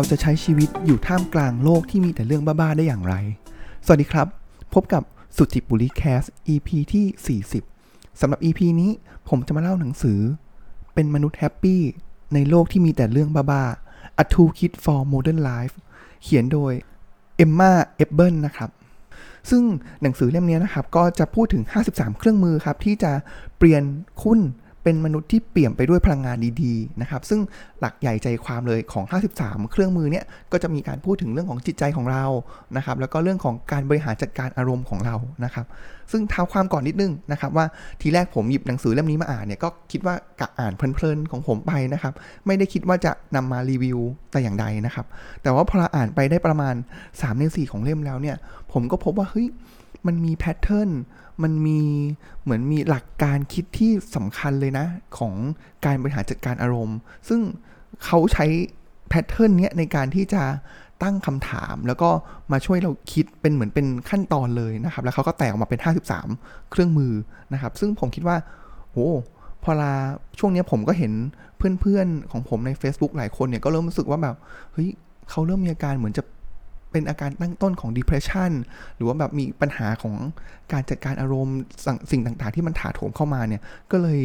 [0.00, 3.14] เราจะใช้ชีวิตอยู่ท่ามกลางโลกที่มีแต่เรื่องบ้า ๆ ได้อย่างไร
[3.84, 4.26] สวัสดีครับ
[4.74, 5.02] พบกับ
[5.36, 6.22] SuJiPuLi Cast
[6.52, 7.42] EP ที่
[7.78, 8.90] 40สำหรับ EP นี้
[9.28, 10.20] ผมจะมาเล่าหนังสือ
[10.94, 11.82] เป็นมนุษย์ happy
[12.34, 15.74] ในโลกที่มีแต่เรื่องบ้าๆ A Toolkit for Modern Life
[16.22, 16.72] เขียนโดย
[17.36, 18.70] Emma Hepburn นะครับ
[19.50, 19.62] ซึ่ง
[20.02, 21.62] หนังสือเล่มนี้นะครับ ก็จะพูดถึง
[21.92, 23.12] 53 เครื่องมือครับ ที่จะ
[23.58, 23.82] เปลี่ยน
[24.22, 24.40] คุณ
[24.82, 27.40] เป็นมนุษย์ที่เปี่ยมไปด้วยพลังงานดีๆนะครับ ซึ่ง
[27.80, 29.04] หลักใหญ่ใจความเลยของ
[29.38, 32.24] 53 เครื่องมือเนี่ยก็จะมีการพูดถึงเรื่องของจิตใจของเรา
[32.76, 35.66] นะครับ แล้วก็เรื่องของการบริหารจัดการอารมณ์ของเรานะครับ
[36.12, 37.66] ซึ่งเท้าความก่อนนิดนึงนะครับว่า
[38.00, 42.14] ทีแรกผมหยิบหนังสือเล่มนี้มาอ่านเนี่ยก็คิดว่ากะอ่านเพลินๆของผมไปนะครับ
[42.46, 43.98] ไม่ได้คิดว่าจะนำมารีวิว
[44.30, 45.06] แต่อย่างใดนะครับ
[45.42, 46.74] แต่ว่าพออ่านไปได้ประมาณ
[47.06, 48.36] 3ใน4ของเล่มแล้วเนี่ย
[48.72, 49.46] ผมก็พบว่าเฮ้ย
[50.06, 50.90] มันมีแพทเทิร์น
[51.42, 51.80] มันมี
[52.42, 54.86] เหมือนมีหลักการคิดที่สำคัญเลยนะ
[55.18, 55.34] ของ
[55.84, 57.40] การบริหารจัดการอารมณ์ ซึ่ง
[58.04, 58.46] เขาใช้
[59.08, 60.42] แพทเทิร์นนี้ในการที่จะ
[61.02, 62.10] ตั้งคำถาม แล้วก็
[62.52, 65.80] มาช่วยเราคิดเป็นเหมือนเป็นขั้นตอนเลยนะครับ แล้วเขาก็แตกออกมาเป็น
[66.26, 67.12] 53 เครื่องมือ
[67.52, 68.36] นะครับ ซึ่งผมคิดว่า
[68.92, 69.08] โอ้
[69.62, 69.92] พอลา
[70.38, 71.12] ช่วงนี้ผมก็เห็น
[71.80, 74.36] เพื่อนๆของผมใน Facebook หลายคนเนี่ยก็เริ่มรู้สึกว่าแบบ
[74.72, 74.88] เฮ้ย
[75.30, 76.22] เขาเริ่มมีอาการเหมือนจะ
[76.92, 78.52] เป็นอาการตั้งต้นของ depression
[78.96, 80.14] หรือว่าแบบมีปัญหาของ
[80.72, 81.58] การจัดการอารมณ์
[82.10, 84.20] สิ่งต่างๆ ที่มันถาโถมเข้ามาเนี่ย ก็เลย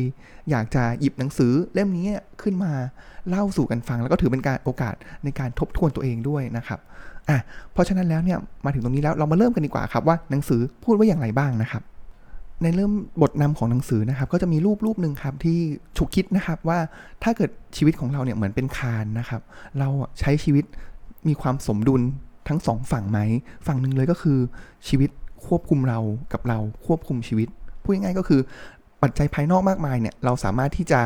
[0.49, 2.08] อยากจะหยิบหนังสือเล่มนี้
[2.41, 2.71] ขึ้นมา
[3.30, 6.80] เล่าสู่กันฟัง แล้วก็ถือเป็นการโอกาสในการทบทวนตัวเองด้วยนะครับ
[7.30, 7.39] อะ
[7.73, 11.83] เพราะฉะนั้นแล้วเนี่ยมาถึงตรงนี้แล้วเรามาเริ่มกันดีกว่าครับว่าหนังสือพูดว่าอย่างไรบ้างนะครับ
[12.61, 15.59] ในเริ่มบทนำของหนังสือนะครับ ก็จะมีรูปรูปหนึ่งครับที่
[15.97, 16.80] ฉุกคิดนะครับว่า
[17.23, 19.41] ถ้าเกิดชีวิตของเราเนี่ยเหมือนเป็นคานนะครับ
[19.80, 19.88] เรา
[20.19, 20.66] ใช้ชีวิต
[21.27, 22.02] มีความสมดุล
[22.47, 23.19] ทั้งสองฝั่งไหม
[23.67, 24.39] ฝั่งหนึ่งเลยก็คือ
[24.88, 25.09] ชีวิต
[25.47, 25.99] ควบคุมเรา
[26.33, 27.47] กับเราควบคุมชีวิต
[27.83, 28.41] พูดง่ายๆก็คือ
[29.02, 31.02] ปัจจัยภายนอกมากมายเนี่ยเราสามารถที่จะ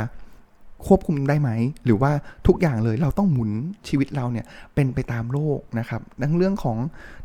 [0.87, 1.49] ควบคุมได้ไหม
[1.85, 2.11] หรือว่า
[2.47, 3.51] ทุกอย่างเลยเราต้องหมุน
[3.87, 6.77] ชีวิตเราเนี่ยเป็นไปตามโลกนะครับทั้งเรื่องของ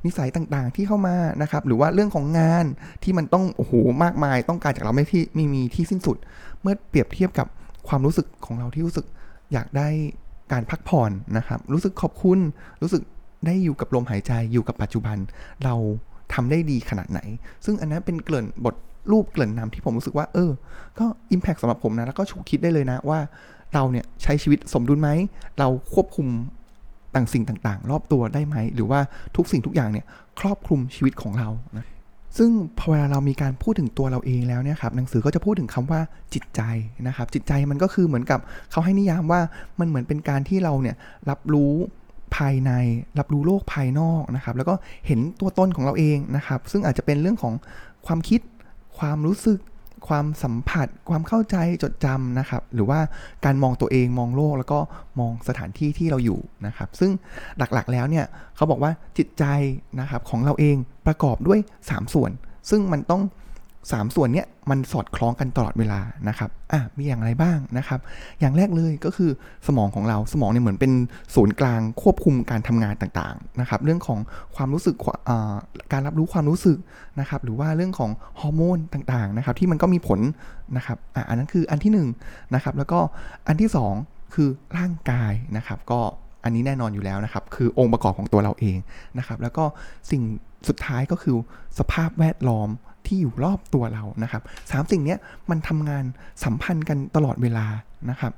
[0.05, 2.65] นิสัยต่างๆที่เข้ามานะครับ หรือว่าเรื่องของงาน
[3.03, 3.73] ที่มันต้องโอ้โห
[4.05, 6.17] มากมาย ต้องการจากเราไม่ที่ไม่มีที่สิ้นสุด
[6.63, 7.47] เมื่อเปรียบเทียบกับ
[7.89, 9.07] ความรู้สึกของเราที่รู้สึก
[9.53, 9.89] อยากได้
[10.53, 12.39] การพักผ่อนนะครับ รู้สึกขอบคุณ
[12.83, 13.03] รู้สึก
[13.47, 15.19] ได้อยู่กับลมหายใจอยู่กับปัจจุบัน
[15.65, 15.75] เรา
[16.35, 17.21] ทำได้ดีขนาดไหน
[17.65, 18.75] ซึ่งอันนั้นเป็นเกลื่นบท
[19.11, 20.51] รูปเกลื่นนำที่ผมรู้สึกว่า เออ
[20.99, 23.19] ก็อิมแพคสำหรับผมนะ แล้วก็ฉุกคิดได้เลยนะว่า
[23.75, 25.11] เราเนี่ยใช้ชีวิตสมดุลไหม
[25.59, 26.27] เราควบคุม
[27.15, 29.01] ต่างสิ่งต่างๆ รอบตัวได้ไหม หรือว่า
[29.37, 30.05] ทุกสิ่งทุกอย่างเนี่ย
[30.41, 31.87] ครอบคลุมชีวิตของเรานะ
[32.39, 36.01] ซึ่งพอเวลาเรามีการพูดถึงตัวเราเองแล้วเนี่ยครับหนังสือก็จะพูดถึงคำว่า
[36.35, 36.61] จิตใจ
[37.07, 38.41] นะครับ จิตใจมันก็คือเหมือนกับ
[38.71, 39.41] เขาให้นิยามว่า
[39.81, 40.97] มันเหมือนเป็นการที่เราเนี่ย
[41.31, 41.75] รับรู้
[42.37, 42.73] ภายใน
[43.19, 44.75] รับรู้โลกภายนอกนะครับ แล้วก็
[45.07, 47.55] เห็นตัวตนของเราเองนะครับ ซึ่งอาจจะเป็นเรื่องของ
[48.07, 48.41] ความคิด
[48.99, 49.59] ความรู้สึก
[50.09, 53.01] ความสัมผัส ความเข้าใจจดจำนะครับ หรือว่า
[53.45, 54.79] การมองตัวเองมองโลกแล้วก็
[55.19, 57.11] มองสถานที่ที่เราอยู่นะครับ ซึ่ง
[57.59, 59.45] หลักๆแล้วเนี่ยเขาบอกว่าจิตใจ
[60.01, 61.59] นะครับของเราเองประกอบด้วย
[61.89, 62.31] 3 ส่วน
[62.71, 63.23] ซึ่งมันต้อง
[63.93, 68.01] 3ส่วนเนี้ยมันสอดคล้องกันตลอดเวลานะครับ อะ มีอย่างไรบ้างนะครับ
[68.41, 69.31] อย่างแรกเลยก็คือ
[69.67, 70.93] สมองของเรา สมองเนี่ยเหมือนเป็น
[71.35, 74.19] ศูนย์กลางควบคุมการทำงานต่างๆนะครับ เรื่องของ
[74.57, 74.97] ความรู้สึก
[75.93, 76.79] การรับรู้ความรู้สึก
[77.21, 80.21] นะครับ หรือว่าเรื่องของฮอร์โมนต่างๆนะครับ ที่มันก็มีผล
[80.77, 81.99] นะครับ อะ อันนั้นคืออันที่1น
[82.55, 82.99] นะครับ แล้วก็
[83.47, 83.71] อันที่
[84.01, 86.01] 2 คือร่างกายนะครับ ก็
[86.45, 88.79] อันนี้แน่นอนอยู่แล้วนะครับ คือองค์ประกอบของตัวเราเอง
[89.19, 89.65] นะครับ แล้วก็
[90.11, 90.23] สิ่ง
[90.69, 91.37] สุดท้ายก็คือ
[91.79, 92.69] สภาพแวดล้อม
[93.07, 95.17] ที่อยู่รอบตัวเรานะครับสามสิ่งนี้
[95.51, 96.05] มันทำงาน
[96.45, 97.67] สัมพันธ์กันตลอดเวลา
[98.11, 98.33] นะครับ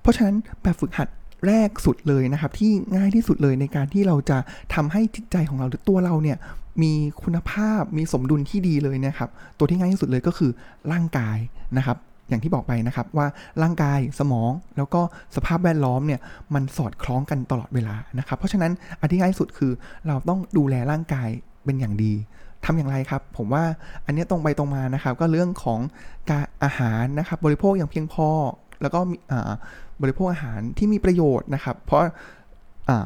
[0.00, 1.08] เพราะฉะนั้นแบบฝึกหัด
[1.46, 4.38] แรกสุดเลยนะครับ ที่ง่ายที่สุดเลยในการที่เราจะ
[4.74, 6.38] ทำให้จิตใจของเราหรือตัวเราเนี่ย
[6.82, 6.92] มี
[7.22, 10.50] คุณภาพมีสมดุลที่ดีเลยนะครับ ตัวที่ง่ายที่สุดเลยก็คือ
[10.92, 11.38] ร่างกาย
[11.76, 11.98] นะครับ
[12.28, 13.26] อย่างที่บอกไปนะครับว่า
[13.62, 15.00] ร่างกายสมองแล้วก็
[15.36, 16.20] สภาพแวดล้อมเนี่ย
[16.54, 19.72] มันสอดคล้องกันตลอดเวลานะครับ เพราะฉะนั้นอันที่ง่ายที่สุดคือ
[20.06, 21.28] เราต้องดูแลร่างกาย
[21.64, 22.12] เป็นอย่างดี
[22.64, 23.64] ทำอย่างไรครับ ผมว่า
[24.06, 25.80] อันนี้ตรงไปตรงมานะครับ ก็เรื่องของ
[26.30, 28.28] การอาหารนะครับ บริโภคอย่างเพียงพอ
[28.82, 29.00] แล้วก็
[30.02, 32.00] บริโภคอาหารที่มีประโยชน์นะครับ เพราะ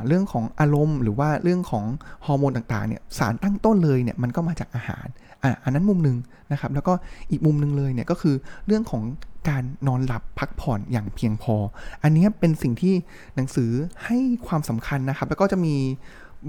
[0.06, 1.84] เรื่องของอารมณ์หรือว่าเรื่องของ
[2.26, 5.06] ฮอร์โมนต่างๆเนี่ยสารตั้งต้นเลยเนี่ยมันก็มาจากอาหาร
[5.42, 6.18] อ่อันนั้นมุมหนึ่ง
[6.52, 6.92] นะครับ แล้วก็
[7.30, 8.34] อีกมุมหนึ่งเลยเนี่ยก็คือ
[8.66, 9.02] เรื่องของ
[9.48, 11.54] การนอนหลับพักผ่อนอย่างเพียงพอ
[12.02, 12.94] อันนี้เป็นสิ่งที่
[13.36, 13.70] หนังสือ
[14.04, 15.74] ให้ความสำคัญนะครับ แล้วก็จะมี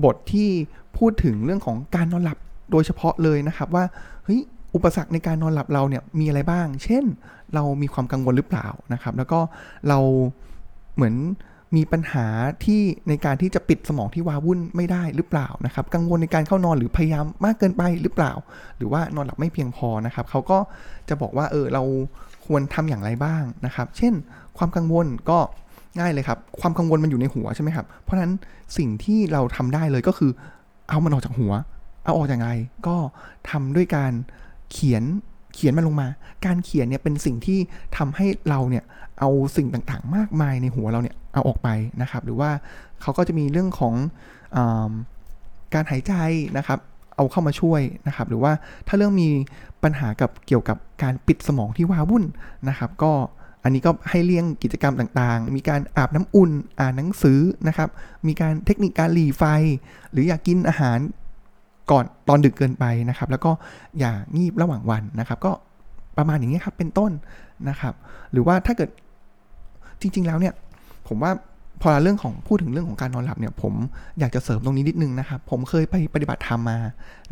[0.04, 0.50] บทที่
[0.98, 2.38] พูดถึงเรื่องของการนอนหลับ
[2.72, 3.84] โดยเฉพาะเลยนะครับว่า
[4.26, 4.42] เฮ้ย
[4.76, 7.04] อุปสรรคในการนอนหลับเราเนี่ยมีอะไรบ้าง เช่น
[7.54, 9.40] เรามีความกังวลหรือเปล่านะครับ แล้วก็
[9.88, 10.00] เรา
[10.96, 11.16] เหมือน
[11.76, 12.26] มีปัญหา
[12.66, 18.32] ที่ในการที่จะปิดสมองที่วาวุ่นไม่ได้หรือเปล่านะครับ กังวลในการเข้านอนหรือพยายามมากเกินไปหรือเปล่า
[18.78, 20.58] หรือว่านอนหลับไม่เพียงพอนะครับเขาก็
[21.10, 21.84] จะบอกว่าเออเรา
[22.46, 24.14] ควรทำอย่างไรบ้างนะครับ เช่น
[24.58, 25.40] ความกังวลก็
[26.00, 28.34] ง่ายเลยครับ ความกังวลมันอยู่ในหัวใช่ไหมครับ เพราะฉะนั้น
[28.78, 30.32] สิ่งที่เราทำได้เลยก็คือ
[30.90, 31.54] เอามันออกจากหัว
[32.08, 32.50] เอาออกอย่างไร
[32.88, 32.96] ก็
[33.50, 34.12] ทำด้วยการ
[34.72, 35.04] เขียน
[35.56, 36.08] เขียนมันลงมา
[36.46, 37.60] การเขียนเนี่ยเป็นสิ่งที่
[37.98, 38.84] ทำให้เราเนี่ย
[39.20, 41.70] เอาสิ่งต่างๆ มากมายในหัวเราเนี่ยเอาออกไป
[42.02, 42.50] นะครับ หรือว่า
[43.02, 43.94] เขาก็จะมีเรื่องของ
[44.56, 44.58] อ
[45.74, 46.14] การหายใจ
[46.58, 46.80] นะครับ
[47.16, 48.52] เอาเข้ามาช่วยนะครับ หรือว่า
[48.88, 49.30] ถ้าเรื่องมี
[49.84, 52.24] ปัญหากับเกี่ยวกับการปิดสมองที่ว้าวุ่น
[52.70, 53.12] นะครับ ก็
[53.64, 57.90] อันนี้ก็ให้เลี่ยงกิจกรรมต่างๆ มีการอาบน้ำอุ่น อ่านหนังสือนะครับ
[58.28, 59.44] มีการเทคนิคการหลีไฟ
[60.12, 61.00] หรืออยากกินอาหาร
[61.92, 63.52] ก่อนตอนดึกเกินไปนะครับ แล้วก็
[64.00, 65.52] อย่างีบระหว่างวันนะครับ ก็
[66.18, 67.12] ประมาณอย่างนี้ครับเป็นต้น
[67.70, 67.94] นะครับ
[68.32, 68.90] หรือว่าถ้าเกิด
[70.02, 70.54] จริง ๆ แล้วเนี่ย
[71.08, 71.32] ผมว่า
[71.82, 73.74] พอเรื่องของพูดถึงเรื่องของการนอนหลับเนี่ย ผม
[74.20, 76.78] อยากจะเสริมตรงนี้นิดนึงนะครับ ผมเคยไปปฏิบัติธรรมมา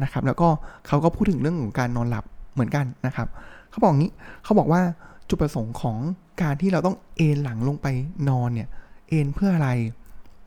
[0.03, 0.47] นะครับ แล้วก็
[0.87, 3.27] เขาก็พูดถึงเรื่องของการนอนหลับเหมือนกันนะครับ
[3.69, 4.11] เขาบอกงี้
[4.43, 4.81] เขาบอกว่า
[5.29, 5.97] จุดประสงค์ของ
[6.41, 7.87] การที่เราต้องเอนหลังลงไป
[8.29, 8.69] นอนเนี่ย
[9.09, 9.69] เอนเพื่ออะไร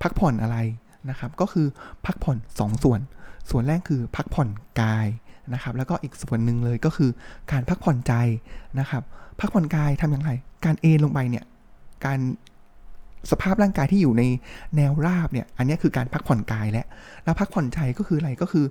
[0.02, 0.56] พักผ่อนอะไร
[1.10, 1.66] นะครับ ก็คือ
[2.06, 3.00] พักผ่อน2สส่วน
[3.50, 4.48] ส่วนแรกคือพักผ่อน
[4.80, 5.06] กาย
[5.54, 7.10] นะครับ แล้วก็อีกส่วนหนึ่งเลยก็คือ
[7.52, 8.14] การพักผ่อนใจ
[8.80, 9.02] นะครับ
[9.40, 10.30] พักผ่อนกายทำอย่างไร
[10.64, 11.44] การเอนลงไปเนี่ย
[12.06, 12.20] การ
[13.30, 14.22] สภาพร่างกายที่อยู่ใน
[14.76, 16.86] แนวราบเนี่ย อันนี้คือการพักผ่อนกายและ
[17.24, 18.64] แล้วพักผ่อนใจก็คืออะไรก็คือ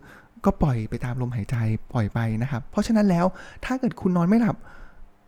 [0.45, 1.55] ก็ปล่อยไปตามลมหายใจ
[1.93, 3.25] ปล่อยไปนะครับ เพราะฉะนั้นแล้ว
[3.65, 4.55] ถ้าเกิดคุณนอนไม่หลับ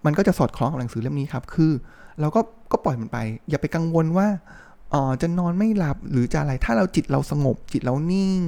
[0.06, 1.72] มันก็จะสอดคล้องกับหนังสือเล่มนี้ครับ คือ
[2.22, 2.42] เราก็
[2.72, 3.18] ก็ปล่อยมันไป
[3.50, 4.28] อย่าไปกังวลว่า
[4.94, 8.40] อ๋อจะนอนไม่หลับหรือจะอะไรถ้าเราจิตเราสงบ จิตเรานิ่ง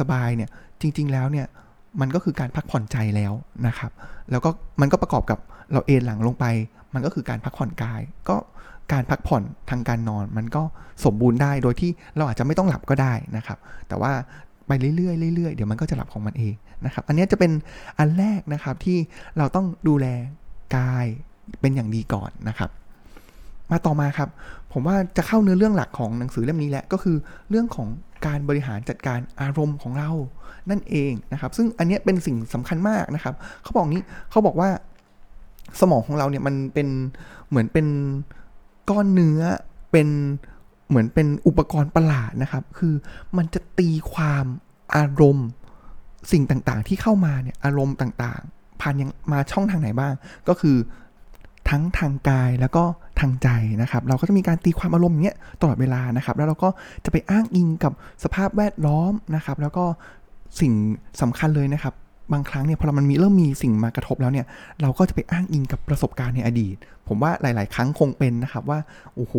[0.00, 0.50] สบายๆเนี่ย
[0.80, 1.46] จริง ๆแล้วเนี่ย
[2.00, 3.32] มันก็คือการพักผ่อนใจแล้ว
[3.66, 3.90] นะครับ
[4.30, 4.50] แล้วก็
[4.80, 5.38] มันก็ประกอบกับ
[5.72, 6.44] เราเอนหลังลงไป
[6.94, 8.36] มันก็คือการพักผ่อนกาย ก็
[8.92, 10.62] การพักผ่อนทางการนอน มันก็
[11.04, 13.58] สมบูรณ์ได้โดยที่เราอาจจะไม่ต้องหลับก็ได้นะครับ
[13.88, 14.12] แต่ว่า
[14.66, 17.52] ไปเรื่อยๆเรื่อยๆเดี๋ยวมันก็จะหลับของมันเองนะครับ อันนี้จะเป็น
[17.98, 18.98] อันแรกนะครับที่
[19.38, 20.06] เราต้องดูแล
[20.76, 21.06] กาย
[21.60, 22.70] เป็นอย่างดีก่อนนะครับ
[23.72, 24.28] มาต่อมาครับ
[24.72, 27.16] ผมว่าจะเข้าเนื้อเรื่องหลักของหนังสือเล่มนี้แหละก็คือ
[27.50, 27.88] เรื่องของ
[28.26, 30.10] การบริหารจัดการอารมณ์ของเรา
[30.70, 34.68] นั่นเองนะครับ ซึ่งอันนี้เป็นสิ่งสำคัญมากนะครับเขาบอกนี้เขาบอกว่า
[35.80, 36.88] สมองของเราเนี่ยมันเป็น
[37.48, 37.86] เหมือนเป็น
[38.90, 39.40] ก้อนเนื้อ
[39.92, 40.08] เป็น
[40.88, 42.94] เหมือนเป็นอุปกรณ์ประหลาดนะครับ คือ
[43.36, 44.44] มันจะตีความ
[44.96, 45.48] อารมณ์
[46.32, 50.14] สิ่งต่างๆ ที่เข้ามาเนี่ยอารมณ์ต่างๆ ผ่านยังมาช่องทางไหนบ้าง
[50.48, 50.76] ก็คือ
[51.70, 52.82] ทั้งทางกายแล้วก็
[53.20, 53.48] ทางใจ
[53.82, 56.68] นะครับ เราก็จะมีการตีความอารมณ์อย่างเงี้ยตลอดเวลานะครับ แล้วเราก็
[57.04, 57.92] จะไปอ้างอิงกับ
[58.24, 59.84] สภาพแวดล้อมนะครับ แล้วก็
[60.60, 60.72] สิ่ง
[61.20, 61.94] สำคัญเลยนะครับ
[62.32, 64.46] บางครั้งเนี่ยพอมันมีเริ่มมีสิ่งมากระทบแล้วเนี่ย
[64.82, 66.76] เราก็จะไปอ้างอิงกับประสบการณ์ในอดีต
[67.08, 68.78] ผมว่าหลาย ๆ ครั้งคงเป็นนะครับว่า
[69.14, 69.34] โอ้โห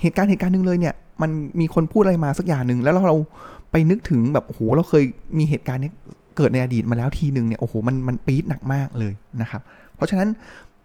[0.00, 3.16] เหตุการณ์เหตุการณ์หนึ่งเลยเนี่ยมันมีคนพูดอะไรมาสักอย่างหนึ่งแล้วเรา
[3.70, 5.04] ไปนึกถึงแบบโอ้โหเราเคย
[5.38, 5.90] มีเหตุการณ์นี้
[6.36, 9.62] เกิดในอดีตมาแล้วทีหนึ่งเนี่ยโอ้โหมันมันปี๊ดหนักมากเลยนะครับ
[9.96, 10.28] เพราะฉะนั้น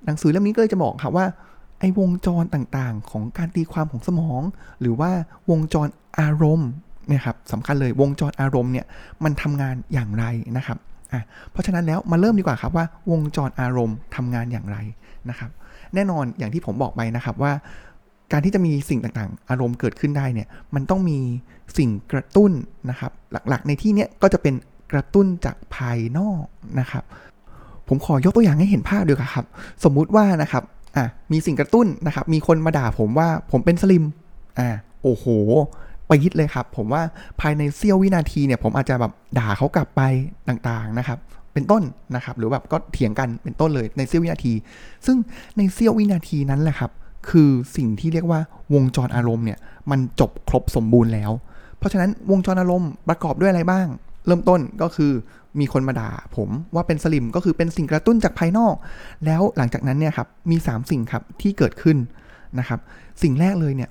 [0.06, 1.26] หนังสือเล่มนี้ก็เลยจะบอกครับว่า
[1.80, 4.42] ไอ้วงจรต่างๆ ของการตีความของสมอง
[4.82, 5.12] หรือว่า
[5.50, 5.88] วงจร
[6.20, 6.70] อารมณ์
[7.12, 8.86] นี่ยครับสำคัญเลยวงจรอารมณ์เนี่ย
[9.24, 10.26] มันทำงานอย่างไร
[10.58, 10.78] นะครับ
[11.14, 11.22] อะ
[11.52, 14.78] เพราะฉะนั้นแล้วมาเริ่มดีกว่าครับว่าวงจรอารมณ์ทำงานอย่างไร
[15.30, 15.52] นะครับ
[15.94, 17.52] แน่นอนอย่างที่ผมบอกไปนะครับว่า
[18.32, 21.20] การที่จะมีสิ่งต่างๆ อารมณ์เกิดขึ้นได้เนี่ยมันต้องมี
[21.78, 22.52] สิ่งกระตุ้น
[22.90, 24.56] นะครับ หลักๆ ในที่นี้ก็จะเป็น
[24.92, 26.44] กระตุ้นจากภายนอก
[26.80, 27.04] นะครับ
[27.88, 29.46] ผมขอยกตัวอย่างให้เห็นภาพดีกว่าครับ
[29.84, 30.64] สมมุติว่านะครับ
[30.98, 34.04] อะมีสิ่งกระตุ้นนะครับ มีคนมาด่าผมว่าผมเป็นสลิม
[34.60, 34.70] อ่า
[35.04, 35.26] โอ้โห
[36.10, 37.02] ปยิดเลยครับ ผมว่า
[37.42, 40.02] ภายในเสี้ยววินาทีเนี่ย ผมอาจจะแบบด่าเขากลับไป
[40.50, 41.20] ต่างๆนะครับ
[41.54, 41.84] เป็นต้น
[42.16, 44.54] นะครับ หรือแบบก็เถียงกันเป็นต้นเลยในเสี้ยววินาที
[45.06, 45.18] ซึ่ง
[45.58, 46.92] ในเสี้ยววินาทีนั้นแหละครับ
[47.30, 48.40] คือสิ่งที่เรียกว่า
[48.74, 49.60] วงจรอารมณ์เนี่ย
[49.92, 51.32] มันจบครบสมบูรณ์แล้ว
[51.78, 53.88] เพราะฉะนั้นวงจรอารมณ์ประกอบด้วยอะไรบ้าง
[54.28, 55.12] เริ่มต้นก็คือ
[55.60, 58.76] มีคนมาด่าผมว่าเป็นสลิมก็คือเป็นสิ่งกระตุ้นจากภายนอก
[59.26, 61.98] แล้วหลังจากนั้นเนี่ยครับมี 3 สิ่งครับที่เกิดขึ้น
[62.60, 62.80] นะครับ
[63.24, 63.90] สิ่งแรกเลยเนี่ย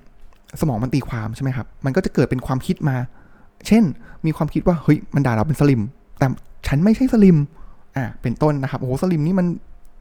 [0.61, 2.97] สมองมันตีความใช่ไหมครับ มันก็จะเกิดเป็นความคิดมา
[3.67, 3.85] เช่น
[4.27, 5.83] มีความคิดว่าเฮ้ยมันด่าเราเป็นสลิม
[6.19, 6.27] แต่
[6.67, 7.37] ฉันไม่ใช่สลิม
[7.97, 9.47] อ่า เป็นต้นนะครับ โอ้โห สลิมนี่มัน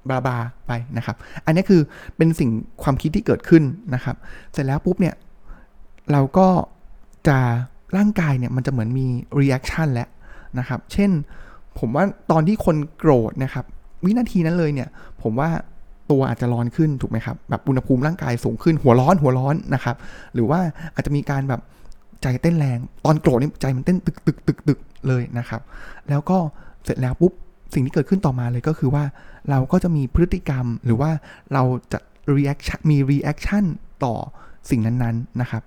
[0.10, 0.38] บาบา
[0.68, 1.82] ไปนะครับ อันนี้คือ
[2.18, 2.50] เป็นสิ่ง
[2.84, 3.64] ความคิดที่เกิดขึ้น
[3.94, 4.16] นะครับ
[4.54, 5.16] เสร็จแล้วปุ๊บเนี่ย
[6.12, 6.48] เราก็
[7.28, 7.38] จะ
[7.98, 9.08] ร่างกายเนี่ยมันจะเหมือนมี
[9.40, 10.10] reaction แล้ว
[10.60, 11.12] นะครับ เช่น
[11.80, 13.66] ผมว่าตอนที่คนโกรธนะครับ
[14.06, 14.90] วินาทีนั้นเลยเนี่ย
[15.22, 15.50] ผมว่า
[16.12, 19.96] ตัวอาจจะร้อนขึ้นถูกไหมครับ แบบอุณหภูมิร่างกายสูงขึ้นหัวร้อนหัวร้อนนะครับ
[20.34, 20.60] หรือว่า
[20.96, 21.62] อาจจะมีการแบบ
[22.22, 25.62] ใจเต้นแรง ตอนโกรธนี่ใจมันเต้นตึกตึกตึกตึกเลยนะครับ
[26.10, 26.38] แล้วก็
[26.84, 27.34] เสร็จแล้วปุ๊บ
[27.74, 29.04] สิ่งที่เกิดขึ้นต่อมาเลยก็คือว่า
[29.50, 31.12] เราก็จะมีพฤติกรรมหรือว่า
[31.54, 32.00] เราจะ
[32.36, 33.64] reaction มี reaction
[34.04, 34.16] ต่อ
[34.70, 35.64] สิ่งนั้นๆนะครับ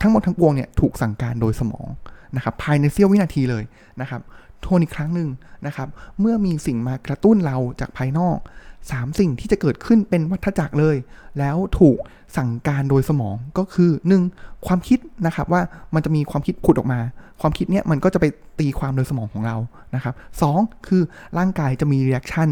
[0.00, 1.88] ทั้งหมดทั้งปวงเนี่ยถูกสั่งการโดยสมอง
[2.36, 3.64] นะครับภายในเสี้ยววินาทีเลย
[4.00, 4.20] นะครับ
[4.64, 5.28] ทวนอีกครั้งหนึ่ง
[5.66, 5.88] นะครับ
[6.20, 8.38] เมื่อมีสิ่งมากระตุ้นเราจากภายนอก
[8.78, 10.96] 3 สิ่งที่จะเกิดขึ้นเป็นวัฏจักรเลย
[11.38, 11.98] แล้วถูก
[12.36, 13.90] สั่งการโดยสมองก็คือ
[14.28, 14.66] 1.
[14.66, 15.62] ความคิดนะครับว่า
[15.94, 17.00] มันจะมีความคิดผุดออกมา
[17.40, 18.26] ความคิดเนี้ยมันก็จะไป
[18.58, 19.56] ตีความโดยสมองของเรา
[19.94, 20.42] นะครับ2.
[20.86, 21.02] คือ
[21.38, 22.48] ร่างกายจะมี reaction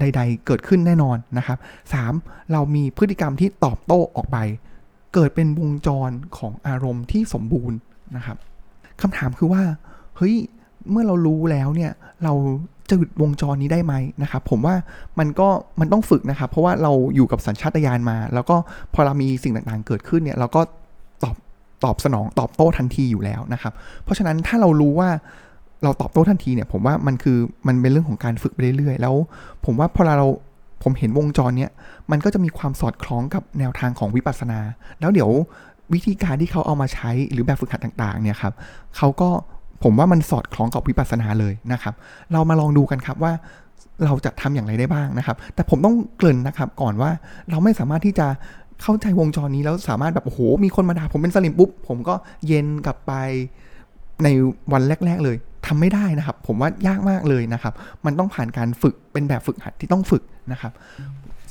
[0.00, 1.58] ใด ๆ เกิดขึ้นแน่นอนนะครับ
[2.04, 2.52] 3.
[2.52, 4.38] เรามีพฤติกรรมที่ตอบโต้ออกไป
[5.14, 7.76] เกิดเป็นวงจรของอารมณ์ที่สมบูรณ์
[8.16, 8.36] นะครับ
[9.02, 9.62] คำถามคือว่า
[10.16, 10.34] เฮ้ย
[10.90, 11.92] เมื่อเรารู้แล้วเนี่ย
[12.24, 12.32] เรา
[12.90, 14.74] จะหยุดวงจรนี้ได้ไหมนะครับ ผมว่า
[15.18, 15.48] มันก็
[15.80, 18.56] มันต้องฝึกนะครับ เพราะว่าเราอยู่กับสัญชาตญาณมา แล้วก็
[18.94, 20.60] พอเรามีสิ่งต่างๆเกิดขึ้นเนี่ย เราก็
[21.22, 21.36] ตอบ
[21.84, 23.72] ตอบสนองตอบโต้ทันทีอยู่แล้วนะครับ
[24.04, 25.08] เพราะฉะนั้นถ้าเรารู้ว่า
[25.82, 29.14] เราตอบโต้ทันทีเนี่ย ผมว่ามันคือมันเป็นเรื่องของการฝึกไปเรื่อยๆ แล้ว
[29.64, 30.28] ผมว่าพอเรา
[30.82, 31.70] ผมเห็นวงจรเนี้ย
[32.10, 34.60] มันก็จะมีความสอดคล้องกับแนวทางของวิปัสสนา
[35.00, 35.30] แล้วเดี๋ยว
[35.94, 38.54] วิธีการที่เขาเอามาใช้หรือแบบฝึกหัดต่างๆเนี่ยครับ
[38.96, 39.30] เขาก็
[39.84, 41.94] ผมว่ามันสอดคล้องกับวิปัสสนาเลยนะครับ
[42.32, 43.32] เรามาลองดูกันครับว่า
[44.04, 47.10] เราจะทำอย่างไรได้บ้างนะครับ แต่ผมต้องเกริ่นนะครับก่อนว่า
[47.50, 48.26] เราไม่สามารถที่จะ
[48.82, 52.14] เข้าใจวงจรนี้แล้วสามารถแบบโอ้โหมีคนมาด่าผมเป็นสลิมปุ๊บผมก็
[52.46, 53.12] เย็นกลับไป
[54.24, 54.28] ใน
[54.72, 57.74] วันแรก ๆ เลยทำไม่ได้นะครับ ผมว่ายากมากเลยนะครับ
[58.06, 60.72] มันต้องผ่านการฝึกเป็นแบบฝึกหัดที่ต้องฝึกนะครับ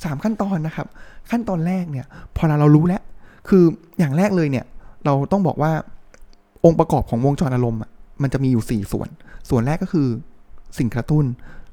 [0.04, 0.86] สามขั้นตอนนะครับ
[1.30, 2.06] ขั้นตอนแรกเนี่ย
[2.36, 3.02] พอเราเรารู้แล้ว
[3.50, 3.64] คือ
[3.98, 4.64] อย่างแรกเลยเนี่ย
[5.04, 5.72] เราต้องบอกว่า
[6.64, 7.80] องค์ประกอบของวงจรอารมณ์
[8.22, 9.08] มันจะมีอยู่ 4 ส่วน
[9.48, 10.08] ส่วนแรกก็คือ
[10.78, 11.24] สิ่งกระตุ้น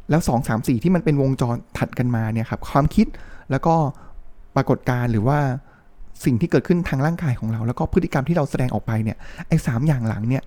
[0.09, 3.07] แล้ว 2 3 4 ที่มันเป็นวงจรถัดกันมาเนี่ยครับ ความคิด
[3.51, 3.75] แล้วก็
[4.55, 5.39] ปรากฏการหรือว่า
[6.25, 9.17] สิ่งที่เกิดขึ้นทางร่างกายของเรา แล้วก็พฤติกรรมที่เราแสดงออกไปเนี่ย
[9.47, 10.43] ไอ้สามอย่างหลังเนี่ย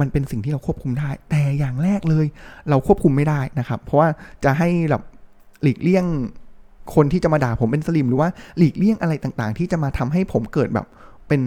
[0.00, 2.26] มันเป็นสิ่งที่เราควบคุมได้ แต่อย่างแรกเลย
[2.70, 4.08] เราควบคุมไม่ได้นะครับ เพราะว่า
[4.44, 5.02] จะให้แบบ
[5.62, 6.04] หลีกเลี่ยง
[6.94, 8.28] คนที่จะมาด่าผมเป็นสลิมหรือว่า
[8.58, 10.86] หลีกเลี่ยงอะไรต่างๆ ที่จะมาทำให้ผมเกิดแบบ
[11.28, 11.42] เป็น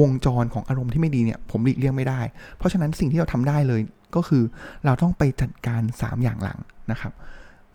[0.00, 2.20] วงจรของอารมณ์ที่ไม่ดีเนี่ย ผมหลีกเลี่ยงไม่ได้
[2.56, 3.80] เพราะฉะนั้นสิ่งที่เราทำได้เลย
[4.16, 4.42] ก็คือ
[4.84, 6.58] เราต้องไปจัดการ 3 อย่างหลัง
[6.90, 7.12] นะครับ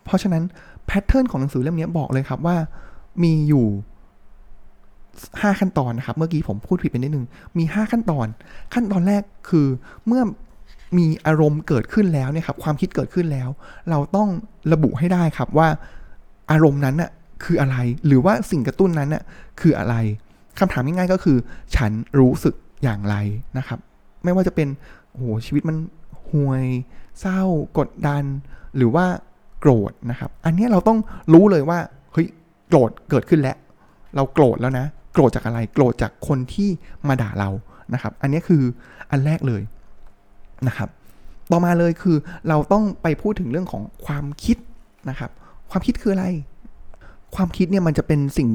[0.04, 0.42] เพราะฉะนั้น
[0.86, 2.56] แพทเทิร์นของหนังสือเล่มนี้บอกเลยครับว่า
[3.22, 3.66] มีอยู่
[4.84, 7.26] 5 ขั้นตอนนะครับ เมื่อกี้ผมพูดผิดไปนิดนึง
[7.58, 8.26] มี 5 ขั้นตอน
[8.74, 9.66] ขั้นตอนแรกคือ
[10.06, 10.22] เมื่อ
[10.98, 13.48] มีอารมณ์เกิดขึ้นแล้วเนี่ยครับความคิดเกิดขึ้นแล้ว
[13.90, 14.28] เราต้อง
[14.72, 15.68] ระบุให้ได้ครับว่า
[16.50, 17.10] อารมณ์นั้นน่ะ
[17.44, 19.22] คืออะไร หรือว่าสิ่งกระตุ้นนั้นน่ะ
[19.60, 19.94] คืออะไร
[20.58, 21.36] คำถามง่ายๆก็คือ
[21.76, 23.16] ฉันรู้สึกอย่างไร
[23.58, 23.78] นะครับ
[24.24, 24.68] ไม่ว่าจะเป็น
[25.10, 25.76] โอ้โหชีวิตมัน
[26.30, 26.64] ห่วย
[27.20, 27.40] เศร้า
[27.78, 28.24] กดดัน
[28.76, 29.06] หรือว่า
[29.60, 30.98] โกรธนะครับ อันนี้เราต้อง
[31.32, 31.78] รู้เลยว่า
[32.12, 32.26] เฮ้ย
[32.68, 33.56] โกรธเกิดขึ้นแล้ว
[34.16, 36.68] เราโกรธแล้วนะ โกรธจากอะไร โกรธจากคนที่
[37.08, 37.50] มาด่าเรา
[37.94, 38.62] นะครับ อันนี้คือ
[39.10, 39.62] อันแรกเลย
[40.66, 40.88] นะครับ
[41.50, 42.16] ต่อมาเลยคือ
[42.48, 44.56] เราต้องไปพูดถึงเรื่องของความคิด
[45.10, 45.30] นะครับ
[45.70, 46.26] ความคิดคืออะไร
[47.36, 48.48] ความคิดเนี่ยมันจะเป็นสิ่ง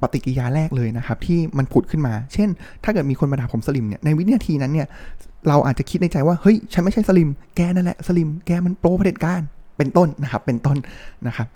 [0.00, 2.48] ปฏิกิริยาแรกเลยนะครับ ที่มันผุดขึ้นมา เช่น
[2.84, 4.86] ถ้าเกิดมีคนมาด่าผมสลิมเนี่ยในวินาทีนั้นเนี่ย
[5.48, 9.40] เราอาจจะคิดในใจว่าเฮ้ยฉันไม่ใช่สลิม แกนั่นแหละสลิม แกมันโปรเผด็จการ
[9.76, 10.76] เป็นต้นนะครับ เป็นต้น
[11.26, 11.48] นะครับ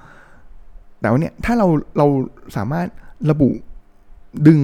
[1.01, 1.67] แต่ว่าเนี่ยถ้าเรา
[1.99, 2.07] เรา
[2.57, 2.87] สามารถ
[3.31, 3.49] ระบุ
[4.47, 4.61] ดึง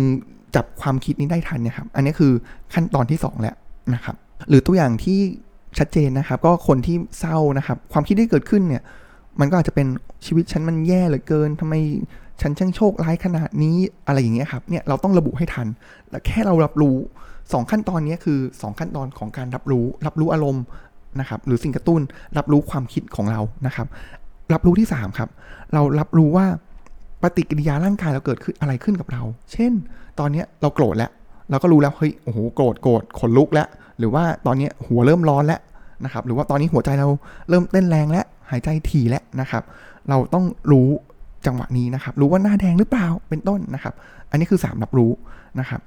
[0.54, 2.32] จับความคิดนี้ได้ทันเนี่ยครับ อันนี้คือ
[2.74, 3.56] ขั้นตอนที่ 2 แล้ว
[3.94, 4.16] นะครับ
[4.48, 5.18] หรือตัวอย่างที่
[5.78, 8.82] ชัดเจนนะครับ ก็คนที่เศร้านะครับ ความคิดที่เกิดขึ้นเนี่ย
[9.40, 9.86] มันก็อาจจะเป็น
[10.26, 11.74] ชีวิตฉันมันแย่เหลือเกินทำไม
[12.40, 15.68] ฉันช่างโชคร้ายขนาดนี้อะไรอย่างเงี้ยครับเนี่ยเราต้องระบุให้ทัน
[16.10, 16.96] และแค่เรารับรู้
[17.34, 20.64] 2 ขั้นตอนนี้คือ 2 ขั้นตอนของการรับรู้ รับรู้อารมณ์
[21.20, 22.00] นะครับหรือสิ่งกระตุ้น
[22.38, 23.86] รับรู้ความคิดของเรานะครับ
[24.52, 25.28] รับรู้ที่3ครับ
[25.72, 26.46] เรารับรู้ว่า
[27.22, 29.22] ปฏิกิริยาร่างกายเราเกิดขึ้นอะไรขึ้นกับเรา
[29.52, 29.72] เช่น
[30.18, 31.10] ตอนนี้เราโกรธแล้ว
[31.50, 35.60] เราก็รู้แล้วเฮ้ยโอ้โหโกรธโกรธขนลุกแล้ว หรือว่าตอนนี้หัวเริ่มร้อนแล้ว
[36.04, 37.08] นะครับ หรือว่าตอนนี้หัวใจเรา
[37.48, 39.62] เริ่มเต้นแรงแล้ว หายใจถี่แล้วนะครับ
[40.08, 40.88] เราต้องรู้
[41.46, 43.94] จังหวะนี้นะครับ รู้ว่าหน้าแดงหรือเปล่าเป็นต้นนะครับ
[44.30, 45.10] อันนี้คือ 3 รับรู้
[45.60, 45.80] นะครับ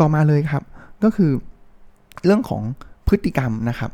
[0.00, 0.62] ต่อมาเลยครับ
[1.04, 1.30] ก็คือ
[2.24, 2.62] เรื่องของ
[3.08, 3.90] พฤติกรรมนะครับ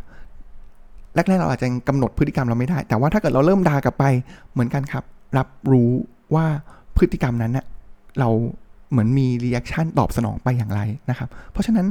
[1.14, 4.04] แรกๆเราอาจจะกำหนดพฤติกรรมเราไม่ได้ แต่ว่าถ้าเกิดเราเริ่มด่ากลับไป
[4.52, 5.04] เหมือนกันครับ
[5.38, 5.90] รับรู้
[6.34, 6.46] ว่า
[6.96, 7.66] พฤติกรรมนั้นเนี่ย
[8.18, 8.28] เรา
[8.90, 11.86] เหมือนมี reaction ตอบสนองไปอย่างไรนะครับ เพราะฉะนั้น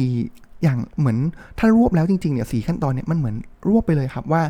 [0.00, 1.18] 4 อย่างเหมือน
[1.58, 3.36] ถ้ารวบแล้วจริงๆเนี่ยสี่ขั้นตอนเนี่ยมันเหมือน
[3.68, 4.42] รวบไปเลยครับว่า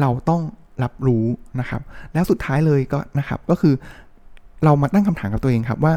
[0.00, 0.42] เราต้อง
[0.82, 1.24] รับรู้
[1.60, 1.82] นะครับ
[2.12, 3.74] แล้วสุดท้ายเลยก็นะครับ ก็คือ
[4.64, 5.94] เรามาตั้งคำถามกับตัวเองครับว่า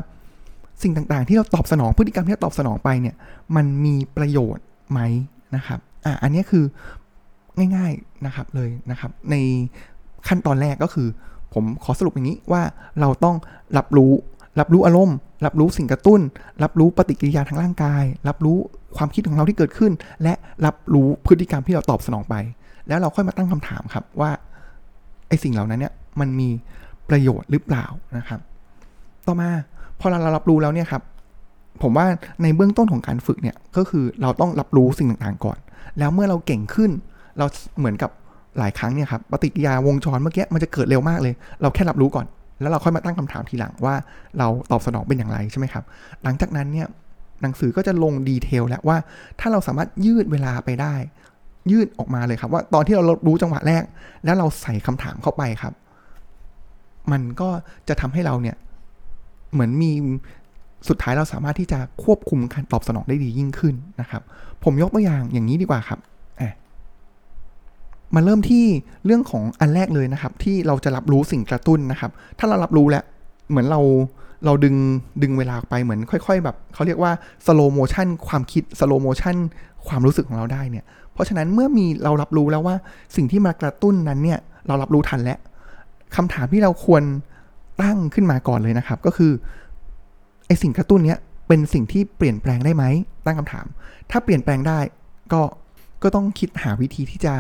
[0.84, 3.16] สิ่งต่างๆ ที่เราตอบสนองพฤติกรรมที่เราตอบสนองไปเนี่ย
[3.56, 5.00] มันมีประโยชน์ไหม
[5.56, 6.66] นะครับ อะอันนี้คือ
[7.76, 9.36] ง่าย ๆนะครับเลยนะครับ ใน
[10.28, 11.08] ขั้นตอนแรกก็คือ
[11.54, 12.62] ผมขอสรุปอย่างนี้ว่า
[13.00, 13.36] เราต้อง
[13.78, 14.12] รับรู้
[14.60, 16.22] รับรู้อารมณ์ รับรู้สิ่งกระตุ้น
[16.64, 18.58] รับรู้ปฏิกิริยาทางร่างกาย รับรู้
[18.98, 19.92] ความคิดของเราที่เกิดขึ้น
[20.24, 20.34] และ
[20.66, 22.36] รับรู้พฤติกรรมที่เราตอบสนองไป
[22.88, 24.32] แล้วเราค่อยมาตั้งคำถามครับว่า
[25.28, 26.50] ไอสิ่งเหล่านั้นเนี่ยมันมี
[27.10, 27.86] ประโยชน์หรือเปล่า
[28.18, 28.40] นะครับ
[29.28, 29.50] ต่อมา
[30.00, 31.02] พอเรารับรู้แล้วเนี่ยครับ
[31.82, 32.06] ผมว่า
[32.44, 35.58] ในเบื้องต้นของการฝึกเนี่ยก็คือเราต้องรับรู้สิ่งต่างๆก่อน
[36.00, 36.92] แล้วเมื่อเราเก่งขึ้น
[37.38, 37.46] เรา
[37.80, 38.12] เหมือนกับ
[38.60, 42.26] หลายครั้งเนี่ยครับปฏิกิริยาวงจรเมื่อกี้มันจะเกิดเร็วมากเลย เราแค่รับรู้ก่อน
[42.62, 43.96] แล้วเราค่อยมาตั้งคำถามทีหลังว่า
[44.38, 45.84] เราตอบสนองเป็นอย่างไรใช่ไหมครับ
[46.24, 46.88] หลังจากนั้นเนี่ย
[47.42, 48.98] หนังสือก็จะลงดีเทลแล้วว่า
[49.40, 50.96] ถ้าเราสามารถยืดเวลาไปได้
[51.72, 53.84] ยืดออกมาเลยครับ ว่าตอนที่เรารู้จังหวะแรก
[54.26, 55.74] แล้วเราใส่คำถามเข้าไปครับ
[57.12, 57.50] มันก็
[57.88, 58.56] จะทำให้เราเนี่ย
[59.54, 59.92] เหมือนมี
[60.88, 64.22] สุดท้ายเราสามารถที่จะควบคุมการตอบสนองได้ดียิ่งขึ้นนะครับ
[64.64, 66.00] ผมยกตัวอย่างอย่างนี้ดีกว่าครับ
[68.16, 68.66] มาเริ่มที่
[69.06, 73.04] เรื่องของอันแรกเลยนะครับ ที่เราจะรับรู้สิ่งกระตุ้นนะครับ ถ้าเรารับรู้แล้ว
[73.50, 73.82] เหมือนเรา
[74.46, 74.76] เราดึง
[75.22, 77.12] ดึงเวลาไปเหมือนค่อย ๆ แบบเขาเรียกว่า
[77.46, 79.36] slow motion ความคิด slow motion
[79.88, 82.76] ความรู้สึกของเราได้เนี่ย เพราะฉะนั้นเมื่อมีเรารับรู้แล้วว่า
[83.16, 85.40] สิ่งที่มากระตุ้นนั้นเนี่ยเรารับรู้ทันแล้ว
[86.16, 87.04] คำถามที่เราควร
[87.82, 89.32] ตั้งขึ้นมาก่อนเลยนะครับ ก็คือ
[90.48, 92.84] ไอ้สิ่งกระตุ้นเนี้ยเป็นสิ่งที่เปลี่ยนแปลงได้ไหม
[93.26, 93.66] ตั้งคำถาม
[94.12, 94.80] ถ้าเปลี่ยนแปลงได้
[95.34, 95.42] ก็
[96.04, 97.34] ก็ต้องคิดหาวิธีที่จะ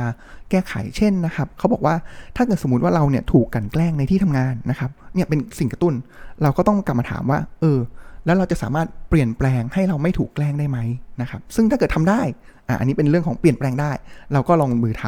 [0.49, 1.95] แก้ไขเช่นนะครับเขาบอกว่า
[2.35, 5.93] ถ้าเกิดสมมติว่าเราเนี่ยถูกกันแกล้งในที่ทำงานนะครับเนี่ยเป็นสิ่งกระตุ้น
[6.41, 7.79] เราก็ต้องกลับมาถามว่า เออ
[8.25, 10.79] แล้วเราจะสามารถเปลี่ยนแปลงให้เราไม่ถูกแกล้งได้ไหม
[11.21, 12.21] นะครับ ซึ่งถ้าเกิดทำได้
[12.67, 13.91] อะอันนี้เป็นเรื่องของเปลี่ยนแปลงได้
[14.33, 15.03] เราก็ลองมือท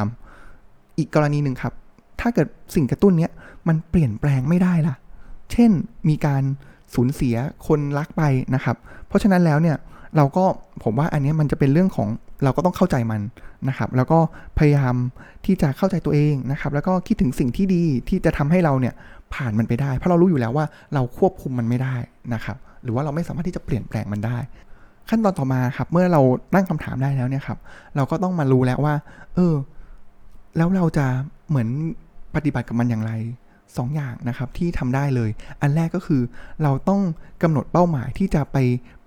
[0.46, 1.72] ำอีกกรณีหนึ่งครับ
[2.20, 3.30] ถ้าเกิดสิ่งกระตุ้นเนี้ย
[3.68, 4.94] มันเปลี่ยนแปลงไม่ได้ล่ะ
[5.52, 5.70] เช่น
[6.08, 6.42] มีการ
[6.94, 8.22] สูญเสียคนรักไป
[8.54, 8.76] นะครับ
[9.08, 9.76] เพราะฉะนั้นแล้วเนี่ย
[10.16, 10.44] เราก็
[10.84, 12.08] ผมว่าอันนี้มันจะเป็นเรื่องของ
[12.44, 13.20] เราก็ต้องเข้าใจมัน
[13.68, 14.18] นะครับ แล้วก็
[14.58, 14.94] พยายาม
[15.44, 18.94] ที่จะเข้าใจตัวเองนะครับ แล้วก็คิดถึงสิ่งที่ดีที่จะทำให้เราเนี่ย
[19.34, 21.96] ผ่านมันไปได้ เพราะเรารู้อยู่แล้วว่าเราควบคุมมันไม่ได้
[22.34, 24.38] นะครับ หรือว่าเราไม่สามารถที่จะเปลี่ยนแปลงมันได้
[25.10, 26.20] ขั้นตอนต่อมาครับเมื่อเรา
[26.54, 27.58] ตั้งคำถามได้แล้วเนี่ยครับ
[27.96, 28.94] เราก็ต้องมารู้แล้วว่า
[29.34, 29.54] เออ
[30.56, 31.06] แล้วเราจะ
[31.48, 31.68] เหมือน
[32.34, 33.12] ปฏิบัติกับมันอย่างไร
[33.50, 35.30] 2ออย่างนะครับที่ทำได้เลย
[35.60, 36.22] อันแรกก็คือ
[36.62, 37.00] เราต้อง
[37.42, 38.56] กำหนดเป้าหมายที่จะไป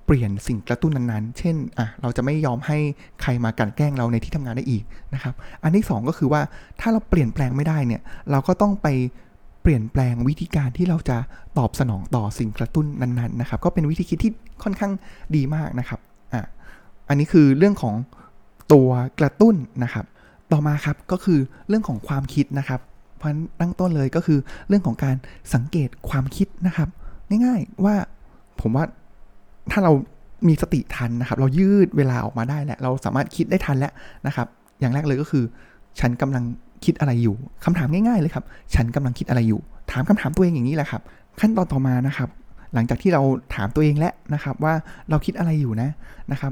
[0.06, 2.78] เปลี่ยนสิ่งกระตุ้นนั้นๆ เช่นอะเราจะไม่ยอมให้
[3.22, 6.42] ใครมากันแกล้งเราในที่ทำงานได้อีกนะครับ อันที่ 2 ก็คือว่า
[6.80, 8.01] ถ้าเราเปลี่ยนแปลงไม่ได้เนี่ย
[8.32, 8.88] เราก็ต้องไป
[9.62, 11.17] เปลี่ยนแปลงวิธีการที่เราจะ
[11.58, 14.32] ตอบสนองต่อสิ่งกระตุ้นนั้นๆนะครับ ก็เป็นวิธีคิดที่
[14.63, 14.91] ค่อนข้าง
[15.36, 16.00] ดีมากนะครับ
[16.34, 16.41] อะ
[17.10, 17.95] อันนี้คือเรื่องของ
[18.74, 20.06] ตัวกระตุ้นนะครับ
[20.52, 22.82] ต่อมาครับก็คือเรื่องของความคิดนะครับ
[23.17, 25.15] เพราะตั้งต้นเลยก็คือเรื่องของการ
[25.54, 26.89] สังเกตความคิดนะครับ
[27.45, 27.95] ง่ายๆว่า
[28.62, 28.86] ผมว่า
[29.71, 29.91] ถ้าเรา
[30.47, 33.93] มีสติทันนะครับ เรายืดเวลาออกมาได้แหละ เราสามารถคิดได้ทันแล้ว
[34.28, 34.47] นะครับ
[34.80, 35.43] อย่างแรกเลยก็คือ
[36.00, 36.43] ฉันกำลัง
[36.86, 39.60] คิดอะไรอยู่คำถามง่าย ๆ เลยครับ ฉันกำลังคิดอะไรอยู่
[39.91, 41.02] ถามคำถามตัวเองอย่างนี้แหละครับ
[41.39, 42.30] ขั้นตอนต่อมานะครับ
[42.74, 43.22] หลังจากที่เรา
[43.56, 44.74] ถามตัวเองแล้วนะครับ ว่า
[45.10, 45.89] เราคิดอะไรอยู่นะ
[46.32, 46.52] นะครับ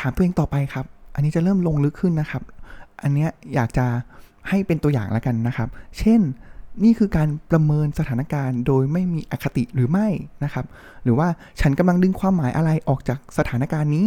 [0.00, 2.42] ถามตัวเองต่อไปครับ อันนี้จะเริ่มลงลึกขึ้นนะครับ
[3.02, 3.86] อันนี้อยากจะ
[4.48, 6.20] ให้เป็นตัวอย่างแล้วกันนะครับ เช่น
[6.84, 10.06] นี่คือการประเมินสถานการณ์โดยไม่มีอคติหรือไม่
[10.44, 10.64] นะครับ
[11.04, 11.28] หรือว่า
[11.60, 14.06] ฉันกำลังดึงความหมายอะไรออกจากสถานการณ์นี้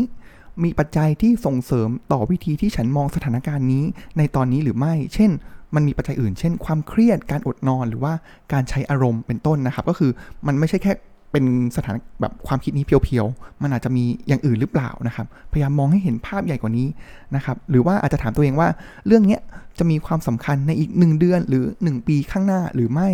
[0.64, 3.84] มีปัจจัยที่ส่งเสริมต่อวิธีที่ฉันมองสถานการณ์นี้
[4.18, 5.32] ในตอนนี้หรือไม่ เช่น
[5.76, 8.14] มันมีปัจจัยอื่น เช่น ความเครียด การอดนอน หรือว่า
[8.54, 10.12] การใช้อารมณ์เป็นต้นนะครับ ก็คือ
[10.48, 10.94] มันไม่ใช่แค่
[11.32, 16.88] เป็นสถานแบบความคิดนี้เพียวๆ มันอาจจะมีอย่างอื่นหรือเปล่านะครับ พยายามมองให้เห็นภาพใหญ่กว่านี้
[17.36, 18.68] นะครับ หรือว่าอาจจะถามตัวเองว่า
[19.08, 19.40] เรื่องนี้
[19.80, 23.10] จะมีความสำคัญในอีกหนึ่งเดือนหรือ 1 ปีข้างหน้าหรือไม่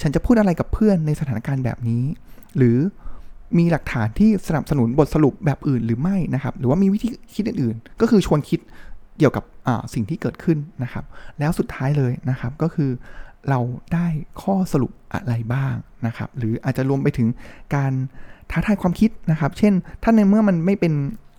[0.00, 2.02] ฉันจะพูดอะไรกับเพื่อนในสถานการณ์แบบนี้
[2.56, 2.78] หรือ
[3.58, 8.60] มีหลักฐานที่สนับสนุนบทสรุปแบบอื่นหรือไม่นะครับ หรือว่ามีวิธีคิดอื่นๆ ก็คือชวนคิด
[9.18, 9.44] เกี่ยวกับ
[9.94, 11.04] สิ่งที่เกิดขึ้นนะครับ
[11.38, 12.90] แล้วสุดท้ายเลยนะครับก็คือ
[13.48, 13.60] เรา
[13.94, 14.06] ได้
[14.42, 15.74] ข้อสรุปอะไรบ้าง
[16.06, 17.28] นะครับ หรืออาจจะรวมไปถึง
[17.74, 17.92] การ
[18.50, 20.92] ท้าทายความคิดนะครับ เช่น ถ้าในเมื่อมันไม่เป็น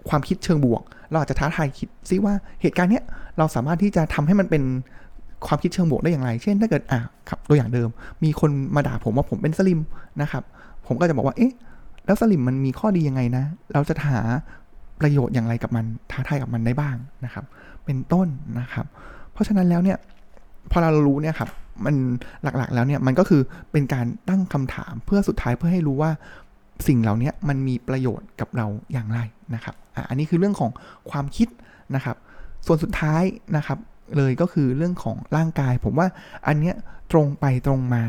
[0.09, 3.03] ความคิดเชิงบวก เราอาจจะท้าทายคิดซิว่าเหตุการณ์เนี้ย
[3.37, 4.63] เราสามารถที่จะทำให้มันเป็น
[5.47, 7.89] ความคิดเชิงบวกได้อย่างไร เช่น ถ้าเกิดอะครับตัวอย่างเดิม
[8.23, 9.79] มีคนมาด่าผมว่าผมเป็นสลิม
[10.21, 10.43] นะครับ
[10.87, 11.53] ผมก็จะบอกว่าเอ๊ะ
[12.05, 14.19] แล้วสลิมมันมีข้อดียังไงนะ เราจะหา
[15.01, 17.45] ประโยชน์อย่างไรกับมันท้าทายกับมันได้บ้างนะครับ
[17.85, 18.27] เป็นต้น
[18.59, 18.85] นะครับ
[19.33, 19.97] เพราะฉะนั้นแล้วเนี่ย
[20.71, 21.49] พอเรารู้เนี่ยครับ
[21.85, 21.95] มัน
[22.43, 23.41] หลักๆแล้วเนี่ยมันก็คือ
[23.71, 26.11] เป็นการตั้งคำถามเพื่อสุดท้ายเพื่อให้รู้ว่า
[26.87, 29.19] สิ่งเหล่านี้มันมีประโยชน์กับเราอย่างไร
[29.55, 30.71] นะครับออันนี้คือเรื่องของ
[31.11, 31.47] ความคิด
[31.95, 32.15] นะครับ
[32.65, 33.23] ส่วนสุดท้าย
[33.57, 33.79] นะครับ
[34.17, 36.07] เลยก็คือเรื่องของร่างกาย ผมว่า
[36.47, 36.75] อันเนี้ย
[37.11, 38.03] ตรงไปตรงมา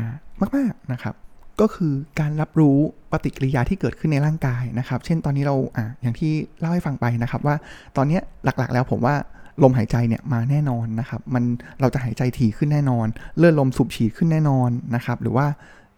[0.55, 1.15] มาก ๆนะครับ
[1.61, 2.77] ก็คือการรับรู้
[3.11, 7.55] ปฏิกิริยาที่เกิดขึ้นในร่างกายนะครับ เช่นตอนนี้เราอะอย่างที่เล่าให้ฟังไปนะครับ ว่า
[7.97, 9.15] ตอนนี้หลักๆ แล้วผมว่า
[9.63, 11.43] ลมหายใจเนี่ยมาแน่นอนนะครับ มัน
[11.81, 15.47] เราจะหายใจถี่ขึ้นแน่นอน เลือดลมสูบฉีดขึ้นแน่นอนนะครับ หรือว่า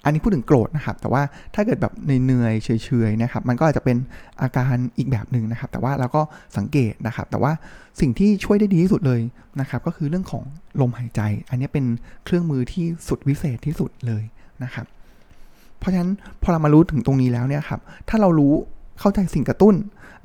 [0.05, 1.23] อันนี้พูดถึงโกรธนะครับ แต่ว่า
[1.55, 2.69] ถ้าเกิดแบบเหนื่อยเฉ
[3.09, 3.97] ยๆนะครับ มันก็อาจจะเป็น
[4.41, 6.21] อาการอีกแบบหนึ่งนะครับ แต่ว่าเราก็
[6.57, 7.51] สังเกตนะครับ แต่ว่า
[7.99, 9.21] สิ่งที่ช่วยได้ดีที่สุดเลย
[9.59, 10.43] นะครับ ก็คือเรื่องของ
[10.81, 11.85] ลมหายใจ อันนี้เป็น
[12.25, 14.23] เครื่องมือที่สุดวิเศษที่สุดเลย
[14.63, 14.85] นะครับ
[15.79, 16.11] เพราะฉะนั้น
[16.43, 18.53] พอเรามารู้ถึงตรงนี้แล้วเนี่ยครับ ถ้าเรารู้
[18.99, 19.75] เข้าใจสิ่งกระตุ้น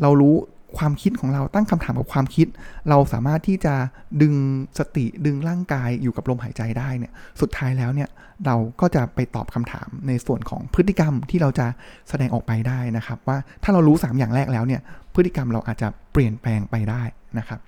[0.03, 0.35] เรารู้
[0.79, 2.47] ความคิดของเราตั้งคำถามกับความคิด
[2.89, 3.75] เราสามารถที่จะ
[4.23, 4.35] ดึง
[4.79, 8.09] สติดึงร่างกายอยู่กับลมหายใจได้เนี่ย สุดท้ายแล้วเนี่ย
[8.47, 11.67] เราก็จะไปตอบคำถามในส่วนของพฤติกรรมที่เราจะ
[12.09, 14.81] แสดงออกไปได้นะครับ ว่าถ้าเรารู้ 3 อย่างแรกแล้วเนี่ย
[15.15, 17.03] พฤติกรรมเราอาจจะเปลี่ยนแปลงไปได้
[17.39, 17.61] นะครับ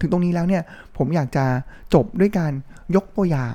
[0.00, 0.62] ถึงตรงนี้แล้วเนี่ย
[0.96, 1.44] ผมอยากจะ
[1.94, 2.52] จบด้วยการ
[2.96, 3.54] ยกตัวอย่าง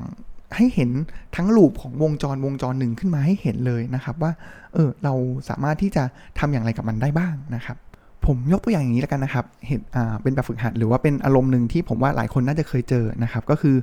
[0.55, 0.89] ให้เห็น
[1.35, 4.31] ทั้งลูปของวงจรวงจรหนึ่งขึ้นมาให้เห็นเลยนะครับ ว่า
[4.73, 5.13] เออเรา
[5.49, 6.03] สามารถที่จะ
[6.39, 7.77] ทำอย่างไรกับมันได้บ้างนะครับ
[8.25, 13.75] ผมยกตัวอย่างอย่างนี้แล้วกันนะครับเห็นอ่าเป็นแบบฝึกหัดหรือว่าเป็นอารมณ์หนึ่งที่ผมว่าหลายคนน่าจะเคยเจอนะครับ ก็คือ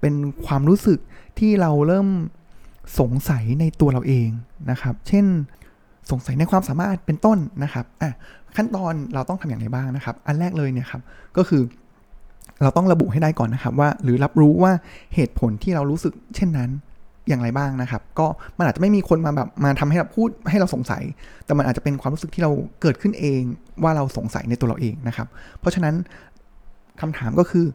[0.00, 0.14] เป็น
[0.46, 0.98] ความรู้สึก
[1.38, 2.08] ที่เราเริ่ม
[3.00, 4.28] สงสัยในตัวเราเอง
[4.70, 5.26] นะครับ เช่น
[6.10, 8.12] สงสัยในความสามารถเป็นต้นนะครับอะ
[8.56, 11.02] ขั้นตอนเราต้องทำอย่างไรบ้างนะครับ อันแรกเลยเนี่ยครับ
[11.36, 11.62] ก็คือ
[12.62, 14.72] เราต้องระบุให้ได้ก่อนนะครับว่า หรือรับรู้ว่า
[15.14, 16.70] เหตุผลที่เรารู้สึกเช่นนั้น
[17.28, 18.26] อย่างไรบ้างนะครับ ก็
[18.58, 21.02] มันอาจจะไม่มีคนมาแบบมาทำให้เราพูดให้เราสงสัย
[21.44, 22.50] แต่มันอาจจะเป็นความรู้สึกที่เรา
[22.82, 23.40] เกิดขึ้นเอง
[23.82, 25.28] ว่าเราสงสัยในตัวเราเองนะครับ
[25.60, 25.94] เพราะฉะนั้น
[27.00, 27.66] คำถามก็คือ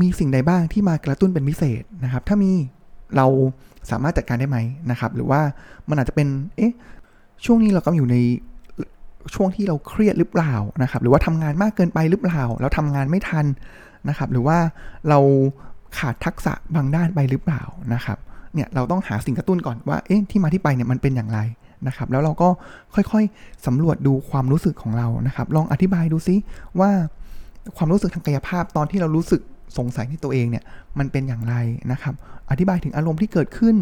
[0.00, 2.50] มีสิ่งใดบ้างที่มากระตุ้นเป็นพิเศษนะครับ ถ้ามี
[3.16, 3.26] เรา
[3.90, 4.58] สามารถจัดการได้ไหม
[4.90, 5.40] นะครับ หรือว่า
[5.88, 6.72] มันอาจจะเป็น เอ๊ะ
[7.44, 8.16] ช่วงนี้เราก็อยู่ใน
[9.34, 13.46] ช่วงที่เราเครียดหรือเปล่านะครับ หรือว่าทำงานมากเกินไปหรือเปล่าแล้วทำงานไม่ทัน
[14.08, 14.58] นะครับ หรือว่า
[15.08, 15.18] เรา
[15.98, 17.62] ขาดทักษะบางด้านไปหรือเปล่า
[17.94, 18.18] นะครับ
[18.54, 21.38] เนี่ยเราต้องหาสิ่งกระตุ้นก่อนว่า เอ๊ะที่มาที่ไปเนี่ยมันเป็นอย่างไร
[21.86, 22.48] นะครับ แล้วเราก็
[22.94, 26.36] ค่อยๆสำรวจดูความรู้สึกของเรานะครับ ลองอธิบายดูซิ
[26.80, 26.90] ว่า
[27.76, 29.40] ความรู้สึกทางกายภาพตอนที่เรารู้สึก
[29.78, 30.64] สงสัยในตัวเองเนี่ย
[30.98, 31.54] มันเป็นอย่างไร
[31.92, 32.14] นะครับ
[32.50, 33.76] อธิบายถึงอารมณ์ที่เกิดขึ้น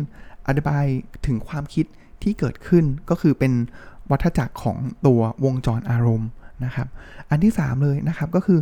[0.49, 0.85] อธิบาย
[1.27, 1.87] ถึงความคิด
[2.23, 3.53] ที่เกิดขึ้นก็คือเป็น
[4.11, 6.29] วัฏจักรของตัววงจรอารมณ์
[6.65, 6.89] นะครับ
[7.31, 8.61] อันที่ 3 เลยนะครับก็คือ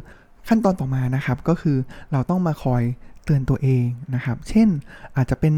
[0.49, 1.77] ขั้นตอนต่อมานะครับก็คือ
[2.13, 2.83] เราต้องมาคอย
[3.25, 3.85] เตือนตัวเอง
[4.15, 4.69] นะครับ เช่น
[5.17, 5.55] อาจจะเป็น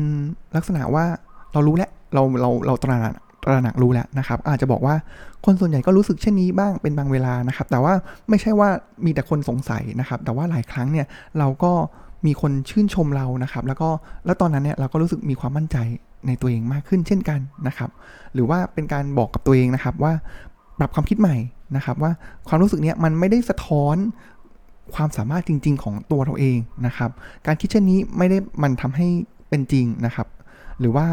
[0.57, 1.05] ลักษณะว่า
[1.53, 4.95] เรารู้แล้วเราเราเราตระหนักตระหนักรู้แล้วนะครับ อาจจะบอกว่า
[5.45, 7.95] คนส่วนใหญ่ก็รู้สึกเช่นนี้บ้างเป็นบางเวลานะครับ แต่ว่า
[8.29, 8.69] ไม่ใช่ว่า
[9.05, 11.07] มีแต่คนสงสัยนะครับ แต่ว่าหลายครั้งเนี่ย
[11.39, 11.73] เราก็
[12.27, 13.89] มีคนชื่นชมเรานะครับ แล้วก็
[14.25, 15.77] แล้วตอนนั้นเนี่ยเราก็รู้สึกมีความมั่นใจ
[16.27, 17.91] ในตัวเองมากขึ้นเช่นกันนะครับ
[18.35, 20.13] หรือว่าเป็นการบอกกับตัวเองนะครับว่า
[20.79, 21.37] ปรับความคิดใหม่
[21.77, 22.13] นะครับ ว่า
[22.49, 23.97] ความรู้สึกเนี้ยมันไม่ได้สะท้อน
[24.95, 27.11] ความสามารถจริง ๆ ของตัวเราเองนะครับ
[27.47, 29.09] การคิดเช่นนี้ไม่ได้มันทำให้
[29.49, 30.27] เป็นจริงนะครับ
[30.81, 31.07] หรือว่า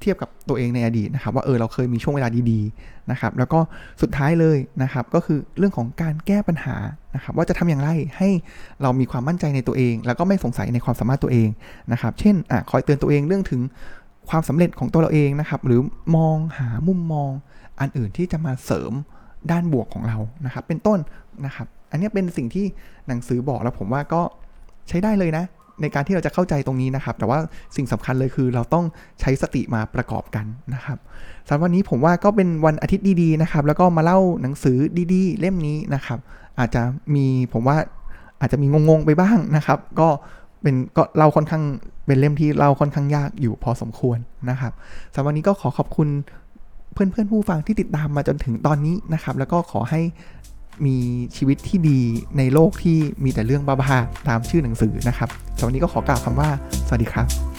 [0.00, 3.60] เทียบกับตัวเองในอดีตนะครับ ว่าเออเราเคยมีช่วงเวลาดีๆนะครับ แล้วก็
[4.02, 6.76] สุดท้ายเลยนะครับ ก็คือเรื่องของการแก้ปัญหา
[7.14, 8.28] นะครับ ว่าจะทำอย่างไรให้
[8.82, 11.48] เรามีความมั่นใจในตัวเอง แล้วก็ไม่สงสัยในความสามารถตัวเอง
[11.92, 13.60] นะครับ เช่นอะคอยเตือนตัวเองเรื่องถึง
[14.30, 15.80] ความสำเร็จของตัวเราเองนะครับ หรือ
[16.16, 17.30] มองหามุมมอง
[17.80, 18.92] อันอื่นที่จะมาเสริม
[19.50, 20.98] ด้านบวกของเรานะครับ เป็นต้น
[21.46, 22.66] นะครับ อันนี้เป็นสิ่งที่
[23.08, 24.22] หนังสือบอกแล้วผมว่าก็
[24.88, 25.44] ใช้ได้เลยนะ
[25.82, 27.38] ในการที่เราจะเข้าใจตรงนี้นะครับ แต่ว่า
[27.76, 28.84] สิ่งสำคัญเลยคือเราต้อง
[29.20, 30.98] ใช้สติมาประกอบกันนะครับ
[31.46, 34.76] สำหรับวันนี้ผมว่าก็เป็นวันอาทิตย์ดีๆนะครับ แล้วก็มาเล่าหนังสือ
[35.12, 36.18] ดีๆ เล่มนี้นะครับ
[36.58, 36.82] อาจจะ
[37.14, 37.76] มีผมว่า
[38.40, 40.08] อาจจะมีงงๆไปบ้างนะครับ ก็
[40.62, 41.64] เป็นก็เล่าค่อนข้าง
[42.06, 44.18] เป็นเล่มที่เล่าค่อนข้างยากอยู่พอสมควร
[44.50, 44.72] นะครับ
[45.14, 46.08] สำหรับวันนี้ก็ขอขอบคุณ
[46.92, 50.00] เพื่อนๆผู้ฟังที่ติดตามมาจนถึงตอนนี้นะครับ แล้วก็ขอให้
[50.86, 50.96] มี
[51.36, 52.00] ชีวิตที่ดี
[52.38, 56.48] ในโลกที่มีแต่เรื่องบ้าๆตามชื่อหนังสือนะครับสำหรับวันนี้ก็ขอกล่าวคำว่า
[56.86, 57.55] สวัสดีครับ